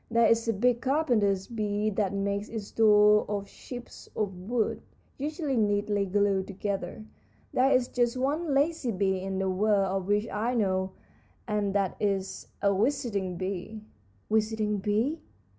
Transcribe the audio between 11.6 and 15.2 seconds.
that is a visiting bee." "Visiting bees?"